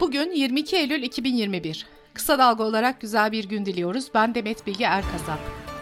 Bugün 0.00 0.30
22 0.30 0.76
Eylül 0.76 1.02
2021. 1.02 1.86
Kısa 2.14 2.38
dalga 2.38 2.64
olarak 2.64 3.00
güzel 3.00 3.32
bir 3.32 3.44
gün 3.44 3.66
diliyoruz. 3.66 4.08
Ben 4.14 4.34
Demet 4.34 4.66
Bilge 4.66 4.84
Erkasap. 4.84 5.38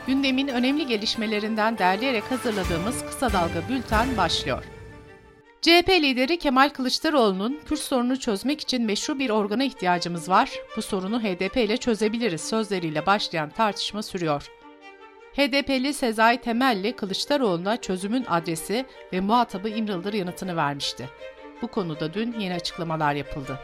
Gündemin 0.07 0.49
önemli 0.49 0.87
gelişmelerinden 0.87 1.79
derleyerek 1.79 2.31
hazırladığımız 2.31 3.07
Kısa 3.07 3.33
Dalga 3.33 3.69
Bülten 3.69 4.17
başlıyor. 4.17 4.65
CHP 5.63 5.89
lideri 5.89 6.39
Kemal 6.39 6.69
Kılıçdaroğlu'nun 6.69 7.61
Kürt 7.69 7.79
sorunu 7.79 8.21
çözmek 8.21 8.61
için 8.61 8.83
meşru 8.83 9.19
bir 9.19 9.31
organa 9.31 9.65
ihtiyacımız 9.65 10.29
var, 10.29 10.51
bu 10.77 10.83
sorunu 10.83 11.23
HDP 11.23 11.57
ile 11.57 11.77
çözebiliriz 11.77 12.41
sözleriyle 12.41 13.07
başlayan 13.07 13.51
tartışma 13.51 14.03
sürüyor. 14.03 14.51
HDP'li 15.33 15.95
Sezai 15.95 16.41
Temelli 16.41 16.97
Kılıçdaroğlu'na 16.97 17.77
çözümün 17.77 18.25
adresi 18.29 18.87
ve 19.13 19.21
muhatabı 19.21 19.69
İmralı'dır 19.69 20.13
yanıtını 20.13 20.57
vermişti. 20.57 21.09
Bu 21.63 21.69
konuda 21.69 22.15
dün 22.15 22.41
yeni 22.41 22.55
açıklamalar 22.55 23.15
yapıldı. 23.15 23.61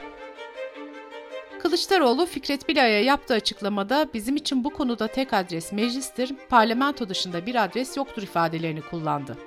Kılıçdaroğlu 1.62 2.26
Fikret 2.26 2.68
Bilay'a 2.68 3.00
yaptığı 3.00 3.34
açıklamada 3.34 4.08
bizim 4.14 4.36
için 4.36 4.64
bu 4.64 4.70
konuda 4.70 5.06
tek 5.08 5.32
adres 5.32 5.72
meclistir, 5.72 6.34
parlamento 6.48 7.08
dışında 7.08 7.46
bir 7.46 7.64
adres 7.64 7.96
yoktur 7.96 8.22
ifadelerini 8.22 8.80
kullandı. 8.80 9.38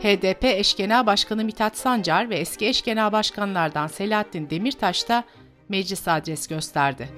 HDP 0.00 0.44
eş 0.44 0.76
genel 0.76 1.06
başkanı 1.06 1.44
Mithat 1.44 1.76
Sancar 1.76 2.30
ve 2.30 2.36
eski 2.36 2.66
eş 2.66 2.82
genel 2.82 3.12
başkanlardan 3.12 3.86
Selahattin 3.86 4.50
Demirtaş 4.50 5.08
da 5.08 5.24
meclis 5.68 6.08
adres 6.08 6.46
gösterdi. 6.46 7.08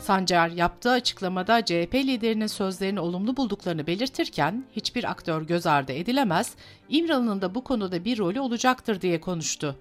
Sancar 0.00 0.48
yaptığı 0.48 0.90
açıklamada 0.90 1.64
CHP 1.64 1.94
liderinin 1.94 2.46
sözlerini 2.46 3.00
olumlu 3.00 3.36
bulduklarını 3.36 3.86
belirtirken 3.86 4.64
hiçbir 4.76 5.04
aktör 5.10 5.42
göz 5.42 5.66
ardı 5.66 5.92
edilemez, 5.92 6.54
İmralı'nın 6.88 7.42
da 7.42 7.54
bu 7.54 7.64
konuda 7.64 8.04
bir 8.04 8.18
rolü 8.18 8.40
olacaktır 8.40 9.00
diye 9.00 9.20
konuştu. 9.20 9.76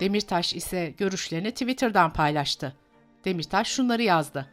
Demirtaş 0.00 0.54
ise 0.54 0.94
görüşlerini 0.98 1.50
Twitter'dan 1.50 2.12
paylaştı. 2.12 2.76
Demirtaş 3.24 3.68
şunları 3.68 4.02
yazdı. 4.02 4.46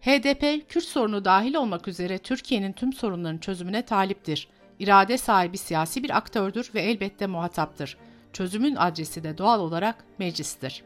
HDP, 0.00 0.68
Kürt 0.68 0.84
sorunu 0.84 1.24
dahil 1.24 1.54
olmak 1.54 1.88
üzere 1.88 2.18
Türkiye'nin 2.18 2.72
tüm 2.72 2.92
sorunlarının 2.92 3.38
çözümüne 3.38 3.82
taliptir. 3.82 4.48
İrade 4.78 5.18
sahibi 5.18 5.58
siyasi 5.58 6.02
bir 6.02 6.16
aktördür 6.16 6.70
ve 6.74 6.80
elbette 6.80 7.26
muhataptır. 7.26 7.96
Çözümün 8.32 8.76
adresi 8.76 9.24
de 9.24 9.38
doğal 9.38 9.60
olarak 9.60 10.04
meclistir. 10.18 10.82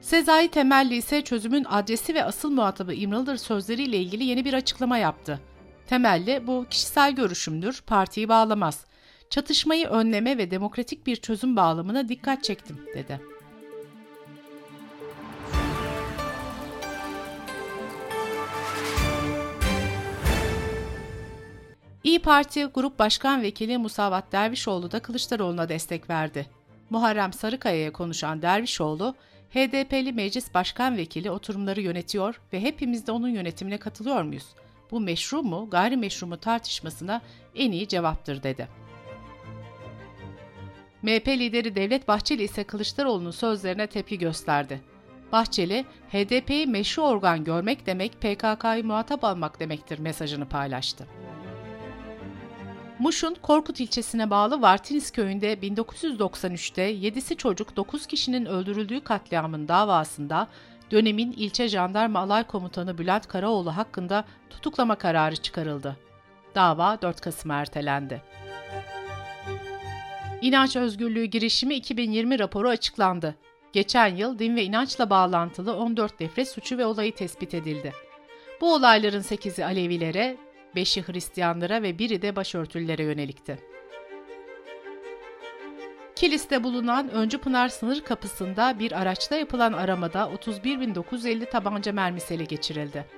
Sezai 0.00 0.48
Temelli 0.48 0.94
ise 0.94 1.22
çözümün 1.22 1.64
adresi 1.64 2.14
ve 2.14 2.24
asıl 2.24 2.50
muhatabı 2.50 2.94
İmralı'dır 2.94 3.36
sözleriyle 3.36 3.96
ilgili 3.96 4.24
yeni 4.24 4.44
bir 4.44 4.52
açıklama 4.52 4.98
yaptı. 4.98 5.40
Temelli, 5.86 6.46
bu 6.46 6.66
kişisel 6.70 7.12
görüşümdür, 7.14 7.82
partiyi 7.86 8.28
bağlamaz. 8.28 8.87
Çatışmayı 9.30 9.86
önleme 9.86 10.38
ve 10.38 10.50
demokratik 10.50 11.06
bir 11.06 11.16
çözüm 11.16 11.56
bağlamına 11.56 12.08
dikkat 12.08 12.44
çektim, 12.44 12.78
dedi. 12.94 13.20
İyi 22.04 22.18
Parti 22.18 22.64
Grup 22.64 22.98
Başkan 22.98 23.42
Vekili 23.42 23.78
Musavat 23.78 24.32
Dervişoğlu 24.32 24.92
da 24.92 25.00
Kılıçdaroğlu'na 25.00 25.68
destek 25.68 26.10
verdi. 26.10 26.46
Muharrem 26.90 27.32
Sarıkaya'ya 27.32 27.92
konuşan 27.92 28.42
Dervişoğlu, 28.42 29.14
HDP'li 29.50 30.12
meclis 30.12 30.54
başkan 30.54 30.96
vekili 30.96 31.30
oturumları 31.30 31.80
yönetiyor 31.80 32.40
ve 32.52 32.60
hepimiz 32.60 33.06
de 33.06 33.12
onun 33.12 33.28
yönetimine 33.28 33.78
katılıyor 33.78 34.22
muyuz? 34.22 34.46
Bu 34.90 35.00
meşru 35.00 35.42
mu, 35.42 35.68
gayrimeşru 35.70 36.26
mu 36.26 36.36
tartışmasına 36.36 37.22
en 37.54 37.72
iyi 37.72 37.88
cevaptır 37.88 38.42
dedi. 38.42 38.87
MHP 41.08 41.28
lideri 41.28 41.74
Devlet 41.74 42.08
Bahçeli 42.08 42.42
ise 42.42 42.64
Kılıçdaroğlu'nun 42.64 43.30
sözlerine 43.30 43.86
tepki 43.86 44.18
gösterdi. 44.18 44.80
Bahçeli, 45.32 45.84
HDP'yi 46.12 46.66
meşru 46.66 47.02
organ 47.02 47.44
görmek 47.44 47.86
demek 47.86 48.12
PKK'yı 48.12 48.84
muhatap 48.84 49.24
almak 49.24 49.60
demektir 49.60 49.98
mesajını 49.98 50.48
paylaştı. 50.48 51.06
Muş'un 52.98 53.36
Korkut 53.42 53.80
ilçesine 53.80 54.30
bağlı 54.30 54.62
Vartiniz 54.62 55.10
köyünde 55.10 55.54
1993'te 55.54 56.92
7'si 56.92 57.36
çocuk 57.36 57.76
9 57.76 58.06
kişinin 58.06 58.46
öldürüldüğü 58.46 59.00
katliamın 59.00 59.68
davasında 59.68 60.48
dönemin 60.90 61.32
ilçe 61.32 61.68
jandarma 61.68 62.20
alay 62.20 62.44
komutanı 62.44 62.98
Bülent 62.98 63.26
Karaoğlu 63.28 63.76
hakkında 63.76 64.24
tutuklama 64.50 64.94
kararı 64.94 65.36
çıkarıldı. 65.36 65.96
Dava 66.54 67.02
4 67.02 67.20
Kasım'a 67.20 67.54
ertelendi. 67.54 68.22
İnanç 70.42 70.76
Özgürlüğü 70.76 71.24
girişimi 71.24 71.74
2020 71.74 72.38
raporu 72.38 72.68
açıklandı. 72.68 73.34
Geçen 73.72 74.16
yıl 74.16 74.38
din 74.38 74.56
ve 74.56 74.64
inançla 74.64 75.10
bağlantılı 75.10 75.76
14 75.76 76.20
nefret 76.20 76.48
suçu 76.48 76.78
ve 76.78 76.86
olayı 76.86 77.14
tespit 77.14 77.54
edildi. 77.54 77.92
Bu 78.60 78.74
olayların 78.74 79.22
8'i 79.22 79.64
Alevilere, 79.64 80.36
5'i 80.76 81.12
Hristiyanlara 81.12 81.82
ve 81.82 81.98
biri 81.98 82.22
de 82.22 82.36
başörtülülere 82.36 83.02
yönelikti. 83.02 83.58
Kilis'te 86.16 86.64
bulunan 86.64 87.10
Öncü 87.10 87.38
Pınar 87.38 87.68
sınır 87.68 88.00
kapısında 88.00 88.78
bir 88.78 88.92
araçta 88.92 89.36
yapılan 89.36 89.72
aramada 89.72 90.30
31.950 90.42 91.50
tabanca 91.50 91.92
mermisi 91.92 92.34
ele 92.34 92.44
geçirildi. 92.44 93.17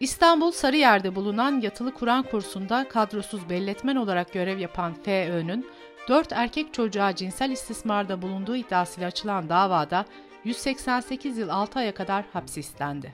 İstanbul 0.00 0.50
Sarıyer'de 0.50 1.14
bulunan 1.14 1.60
yatılı 1.60 1.94
Kur'an 1.94 2.22
kursunda 2.22 2.88
kadrosuz 2.88 3.48
belletmen 3.48 3.96
olarak 3.96 4.32
görev 4.32 4.58
yapan 4.58 4.94
FÖ'nün 4.94 5.66
4 6.08 6.32
erkek 6.32 6.74
çocuğa 6.74 7.14
cinsel 7.14 7.50
istismarda 7.50 8.22
bulunduğu 8.22 8.56
iddiasıyla 8.56 9.08
açılan 9.08 9.48
davada 9.48 10.04
188 10.44 11.38
yıl 11.38 11.48
6 11.48 11.78
aya 11.78 11.94
kadar 11.94 12.24
hapsi 12.32 12.60
istendi. 12.60 13.12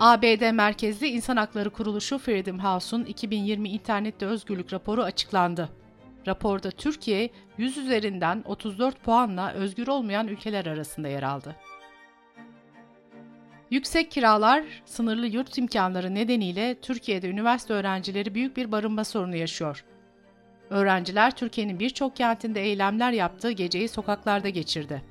ABD 0.00 0.50
merkezli 0.52 1.08
İnsan 1.08 1.36
Hakları 1.36 1.70
Kuruluşu 1.70 2.18
Freedom 2.18 2.58
House'un 2.58 3.04
2020 3.04 3.68
İnternette 3.68 4.26
Özgürlük 4.26 4.72
raporu 4.72 5.02
açıklandı. 5.02 5.68
Raporda 6.26 6.70
Türkiye 6.70 7.30
100 7.58 7.78
üzerinden 7.78 8.44
34 8.46 9.02
puanla 9.02 9.52
özgür 9.52 9.88
olmayan 9.88 10.28
ülkeler 10.28 10.66
arasında 10.66 11.08
yer 11.08 11.22
aldı. 11.22 11.56
Yüksek 13.70 14.10
kiralar, 14.10 14.64
sınırlı 14.84 15.26
yurt 15.26 15.58
imkanları 15.58 16.14
nedeniyle 16.14 16.74
Türkiye'de 16.74 17.28
üniversite 17.28 17.74
öğrencileri 17.74 18.34
büyük 18.34 18.56
bir 18.56 18.72
barınma 18.72 19.04
sorunu 19.04 19.36
yaşıyor. 19.36 19.84
Öğrenciler 20.70 21.36
Türkiye'nin 21.36 21.78
birçok 21.78 22.16
kentinde 22.16 22.62
eylemler 22.62 23.12
yaptığı 23.12 23.50
geceyi 23.50 23.88
sokaklarda 23.88 24.48
geçirdi. 24.48 25.02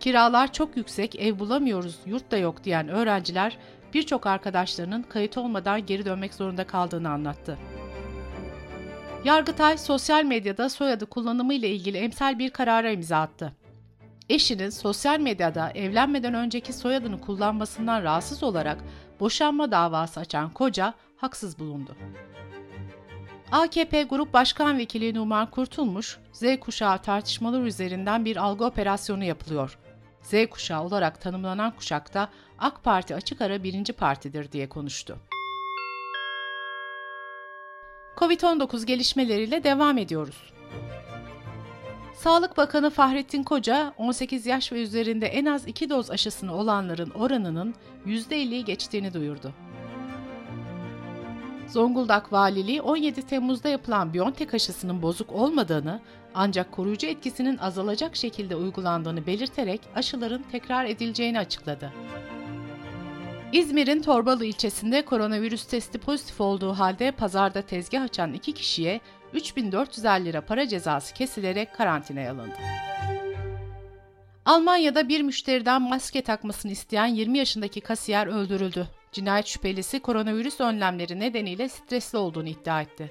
Kiralar 0.00 0.52
çok 0.52 0.76
yüksek, 0.76 1.16
ev 1.16 1.38
bulamıyoruz, 1.38 1.98
yurt 2.06 2.30
da 2.30 2.36
yok 2.36 2.64
diyen 2.64 2.88
öğrenciler 2.88 3.58
birçok 3.94 4.26
arkadaşlarının 4.26 5.02
kayıt 5.02 5.38
olmadan 5.38 5.86
geri 5.86 6.04
dönmek 6.04 6.34
zorunda 6.34 6.66
kaldığını 6.66 7.10
anlattı. 7.10 7.58
Yargıtay 9.24 9.78
sosyal 9.78 10.24
medyada 10.24 10.68
soyadı 10.68 11.06
kullanımı 11.06 11.54
ile 11.54 11.68
ilgili 11.68 11.98
emsal 11.98 12.38
bir 12.38 12.50
karara 12.50 12.90
imza 12.90 13.18
attı. 13.18 13.52
Eşinin 14.28 14.70
sosyal 14.70 15.20
medyada 15.20 15.70
evlenmeden 15.70 16.34
önceki 16.34 16.72
soyadını 16.72 17.20
kullanmasından 17.20 18.02
rahatsız 18.02 18.42
olarak 18.42 18.78
boşanma 19.20 19.70
davası 19.70 20.20
açan 20.20 20.50
koca 20.50 20.94
haksız 21.16 21.58
bulundu. 21.58 21.96
AKP 23.52 24.02
Grup 24.02 24.32
Başkan 24.32 24.78
Vekili 24.78 25.14
Numan 25.14 25.50
Kurtulmuş, 25.50 26.18
Z 26.32 26.44
kuşağı 26.60 27.02
tartışmalar 27.02 27.62
üzerinden 27.62 28.24
bir 28.24 28.36
algı 28.36 28.64
operasyonu 28.64 29.24
yapılıyor. 29.24 29.78
Z 30.22 30.34
kuşağı 30.50 30.82
olarak 30.82 31.20
tanımlanan 31.20 31.70
kuşakta 31.76 32.28
AK 32.58 32.84
Parti 32.84 33.14
açık 33.14 33.40
ara 33.40 33.62
birinci 33.62 33.92
partidir 33.92 34.52
diye 34.52 34.68
konuştu. 34.68 35.18
Covid-19 38.16 38.86
gelişmeleriyle 38.86 39.64
devam 39.64 39.98
ediyoruz. 39.98 40.52
Sağlık 42.16 42.56
Bakanı 42.56 42.90
Fahrettin 42.90 43.42
Koca, 43.42 43.92
18 43.96 44.46
yaş 44.46 44.72
ve 44.72 44.82
üzerinde 44.82 45.26
en 45.26 45.44
az 45.46 45.68
2 45.68 45.90
doz 45.90 46.10
aşısını 46.10 46.54
olanların 46.54 47.10
oranının 47.10 47.74
%50'yi 48.06 48.64
geçtiğini 48.64 49.14
duyurdu. 49.14 49.52
Zonguldak 51.68 52.32
Valiliği 52.32 52.82
17 52.82 53.22
Temmuz'da 53.22 53.68
yapılan 53.68 54.14
Biontech 54.14 54.54
aşısının 54.54 55.02
bozuk 55.02 55.32
olmadığını 55.32 56.00
ancak 56.34 56.72
koruyucu 56.72 57.06
etkisinin 57.06 57.58
azalacak 57.58 58.16
şekilde 58.16 58.56
uygulandığını 58.56 59.26
belirterek 59.26 59.80
aşıların 59.94 60.44
tekrar 60.52 60.84
edileceğini 60.84 61.38
açıkladı. 61.38 61.92
İzmir'in 63.52 64.02
Torbalı 64.02 64.44
ilçesinde 64.44 65.04
koronavirüs 65.04 65.64
testi 65.64 65.98
pozitif 65.98 66.40
olduğu 66.40 66.72
halde 66.72 67.10
pazarda 67.10 67.62
tezgah 67.62 68.02
açan 68.02 68.32
iki 68.32 68.52
kişiye 68.52 69.00
3450 69.32 70.24
lira 70.24 70.40
para 70.40 70.68
cezası 70.68 71.14
kesilerek 71.14 71.74
karantinaya 71.74 72.32
alındı. 72.32 72.56
Almanya'da 74.44 75.08
bir 75.08 75.22
müşteriden 75.22 75.82
maske 75.82 76.22
takmasını 76.22 76.72
isteyen 76.72 77.06
20 77.06 77.38
yaşındaki 77.38 77.80
kasiyer 77.80 78.26
öldürüldü. 78.26 78.88
Cinayet 79.12 79.46
şüphelisi 79.46 80.00
koronavirüs 80.00 80.60
önlemleri 80.60 81.20
nedeniyle 81.20 81.68
stresli 81.68 82.18
olduğunu 82.18 82.48
iddia 82.48 82.82
etti. 82.82 83.10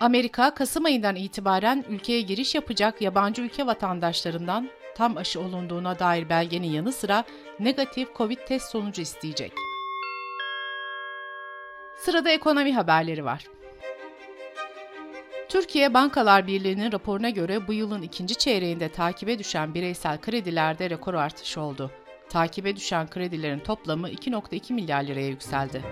Amerika, 0.00 0.54
Kasım 0.54 0.84
ayından 0.84 1.16
itibaren 1.16 1.84
ülkeye 1.88 2.20
giriş 2.20 2.54
yapacak 2.54 3.02
yabancı 3.02 3.42
ülke 3.42 3.66
vatandaşlarından 3.66 4.68
tam 4.94 5.16
aşı 5.16 5.40
olunduğuna 5.40 5.98
dair 5.98 6.28
belgenin 6.28 6.70
yanı 6.70 6.92
sıra 6.92 7.24
negatif 7.60 8.08
COVID 8.16 8.38
test 8.38 8.70
sonucu 8.70 9.02
isteyecek. 9.02 9.52
Sırada 11.96 12.30
ekonomi 12.30 12.74
haberleri 12.74 13.24
var. 13.24 13.44
Türkiye 15.48 15.94
Bankalar 15.94 16.46
Birliği'nin 16.46 16.92
raporuna 16.92 17.30
göre 17.30 17.68
bu 17.68 17.72
yılın 17.72 18.02
ikinci 18.02 18.34
çeyreğinde 18.34 18.88
takibe 18.88 19.38
düşen 19.38 19.74
bireysel 19.74 20.20
kredilerde 20.20 20.90
rekor 20.90 21.14
artış 21.14 21.58
oldu. 21.58 21.90
Takibe 22.28 22.76
düşen 22.76 23.10
kredilerin 23.10 23.58
toplamı 23.58 24.10
2.2 24.10 24.72
milyar 24.72 25.02
liraya 25.02 25.28
yükseldi. 25.28 25.82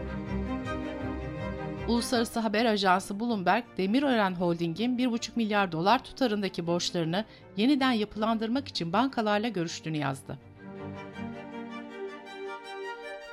Uluslararası 1.89 2.41
haber 2.41 2.65
ajansı 2.65 3.21
Bloomberg, 3.21 3.65
Demirören 3.77 4.35
Holding'in 4.35 4.99
1,5 4.99 5.31
milyar 5.37 5.73
dolar 5.73 6.05
tutarındaki 6.05 6.67
borçlarını 6.67 7.25
yeniden 7.57 7.93
yapılandırmak 7.93 8.69
için 8.69 8.93
bankalarla 8.93 9.49
görüştüğünü 9.49 9.97
yazdı. 9.97 10.39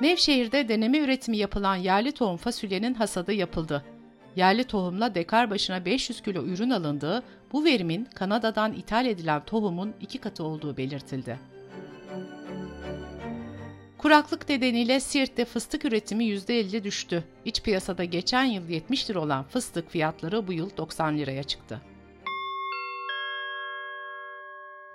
Nevşehir'de 0.00 0.68
deneme 0.68 0.98
üretimi 0.98 1.36
yapılan 1.36 1.76
yerli 1.76 2.12
tohum 2.12 2.36
fasulyenin 2.36 2.94
hasadı 2.94 3.32
yapıldı. 3.32 3.84
Yerli 4.36 4.64
tohumla 4.64 5.14
dekar 5.14 5.50
başına 5.50 5.84
500 5.84 6.20
kilo 6.20 6.44
ürün 6.44 6.70
alındığı, 6.70 7.22
bu 7.52 7.64
verimin 7.64 8.04
Kanada'dan 8.04 8.72
ithal 8.72 9.06
edilen 9.06 9.44
tohumun 9.44 9.94
iki 10.00 10.18
katı 10.18 10.44
olduğu 10.44 10.76
belirtildi. 10.76 11.38
Kuraklık 13.98 14.48
nedeniyle 14.48 15.00
Siirt'te 15.00 15.44
fıstık 15.44 15.84
üretimi 15.84 16.24
%50 16.24 16.84
düştü. 16.84 17.24
İç 17.44 17.62
piyasada 17.62 18.04
geçen 18.04 18.44
yıl 18.44 18.68
70 18.68 19.10
lira 19.10 19.20
olan 19.20 19.44
fıstık 19.44 19.90
fiyatları 19.90 20.46
bu 20.46 20.52
yıl 20.52 20.76
90 20.76 21.18
liraya 21.18 21.42
çıktı. 21.42 21.80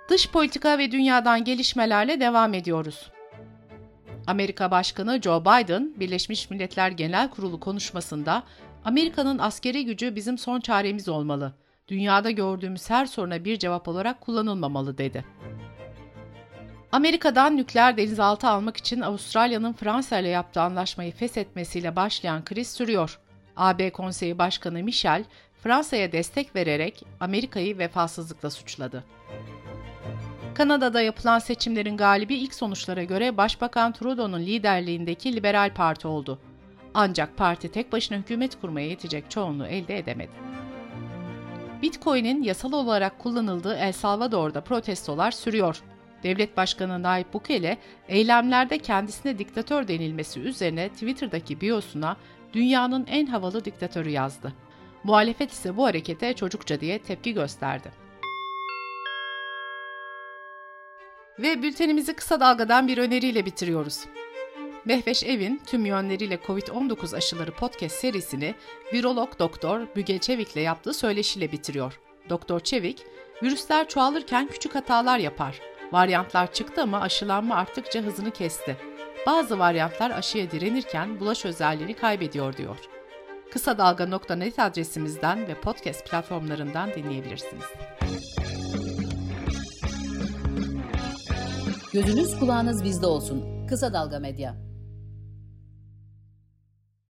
Dış 0.08 0.30
politika 0.30 0.78
ve 0.78 0.92
dünyadan 0.92 1.44
gelişmelerle 1.44 2.20
devam 2.20 2.54
ediyoruz. 2.54 3.10
Amerika 4.26 4.70
Başkanı 4.70 5.22
Joe 5.22 5.40
Biden, 5.40 5.94
Birleşmiş 5.96 6.50
Milletler 6.50 6.90
Genel 6.90 7.30
Kurulu 7.30 7.60
konuşmasında 7.60 8.42
Amerika'nın 8.84 9.38
askeri 9.38 9.84
gücü 9.84 10.16
bizim 10.16 10.38
son 10.38 10.60
çaremiz 10.60 11.08
olmalı. 11.08 11.52
Dünyada 11.88 12.30
gördüğümüz 12.30 12.90
her 12.90 13.06
soruna 13.06 13.44
bir 13.44 13.58
cevap 13.58 13.88
olarak 13.88 14.20
kullanılmamalı 14.20 14.98
dedi. 14.98 15.24
Amerika'dan 16.92 17.56
nükleer 17.56 17.96
denizaltı 17.96 18.48
almak 18.48 18.76
için 18.76 19.00
Avustralya'nın 19.00 19.72
Fransa 19.72 20.18
ile 20.18 20.28
yaptığı 20.28 20.60
anlaşmayı 20.60 21.12
feshetmesiyle 21.12 21.96
başlayan 21.96 22.44
kriz 22.44 22.70
sürüyor. 22.70 23.20
AB 23.56 23.90
Konseyi 23.90 24.38
Başkanı 24.38 24.82
Michel, 24.82 25.24
Fransa'ya 25.62 26.12
destek 26.12 26.56
vererek 26.56 27.02
Amerika'yı 27.20 27.78
vefasızlıkla 27.78 28.50
suçladı. 28.50 29.04
Kanada'da 30.54 31.02
yapılan 31.02 31.38
seçimlerin 31.38 31.96
galibi 31.96 32.34
ilk 32.34 32.54
sonuçlara 32.54 33.04
göre 33.04 33.36
Başbakan 33.36 33.92
Trudeau'nun 33.92 34.40
liderliğindeki 34.40 35.36
Liberal 35.36 35.74
Parti 35.74 36.08
oldu. 36.08 36.38
Ancak 36.94 37.36
parti 37.36 37.68
tek 37.68 37.92
başına 37.92 38.18
hükümet 38.18 38.60
kurmaya 38.60 38.88
yetecek 38.88 39.30
çoğunluğu 39.30 39.66
elde 39.66 39.98
edemedi. 39.98 40.32
Bitcoin'in 41.82 42.42
yasal 42.42 42.72
olarak 42.72 43.18
kullanıldığı 43.18 43.74
El 43.74 43.92
Salvador'da 43.92 44.60
protestolar 44.60 45.30
sürüyor. 45.30 45.82
Devlet 46.22 46.56
Başkanı 46.56 47.02
Nayib 47.02 47.26
Bukele, 47.32 47.78
eylemlerde 48.08 48.78
kendisine 48.78 49.38
diktatör 49.38 49.88
denilmesi 49.88 50.40
üzerine 50.40 50.88
Twitter'daki 50.88 51.60
biosuna 51.60 52.16
dünyanın 52.52 53.06
en 53.06 53.26
havalı 53.26 53.64
diktatörü 53.64 54.10
yazdı. 54.10 54.52
Muhalefet 55.04 55.52
ise 55.52 55.76
bu 55.76 55.84
harekete 55.84 56.32
çocukça 56.32 56.80
diye 56.80 56.98
tepki 56.98 57.34
gösterdi. 57.34 57.92
Ve 61.38 61.62
bültenimizi 61.62 62.14
kısa 62.14 62.40
dalgadan 62.40 62.88
bir 62.88 62.98
öneriyle 62.98 63.46
bitiriyoruz. 63.46 64.04
Mehveş 64.84 65.24
Evin 65.24 65.62
tüm 65.66 65.86
yönleriyle 65.86 66.34
COVID-19 66.34 67.16
aşıları 67.16 67.52
podcast 67.52 67.96
serisini 67.96 68.54
virolog 68.92 69.38
doktor 69.38 69.86
Büge 69.96 70.18
Çevik'le 70.18 70.56
yaptığı 70.56 70.94
söyleşiyle 70.94 71.52
bitiriyor. 71.52 72.00
Doktor 72.28 72.60
Çevik, 72.60 73.02
virüsler 73.42 73.88
çoğalırken 73.88 74.48
küçük 74.48 74.74
hatalar 74.74 75.18
yapar. 75.18 75.60
Varyantlar 75.92 76.52
çıktı 76.52 76.82
ama 76.82 77.00
aşılanma 77.00 77.54
arttıkça 77.54 78.00
hızını 78.00 78.30
kesti. 78.30 78.76
Bazı 79.26 79.58
varyantlar 79.58 80.10
aşıya 80.10 80.50
direnirken 80.50 81.20
bulaş 81.20 81.44
özelliğini 81.44 81.94
kaybediyor 81.94 82.56
diyor. 82.56 82.76
Kısa 83.52 83.78
Dalga.net 83.78 84.58
adresimizden 84.58 85.48
ve 85.48 85.60
podcast 85.60 86.10
platformlarından 86.10 86.94
dinleyebilirsiniz. 86.94 87.64
Gözünüz 91.92 92.38
kulağınız 92.38 92.84
bizde 92.84 93.06
olsun. 93.06 93.66
Kısa 93.66 93.92
Dalga 93.92 94.18
Medya. 94.18 94.67